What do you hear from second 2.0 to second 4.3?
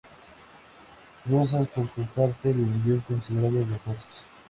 parte, le envió considerables refuerzos.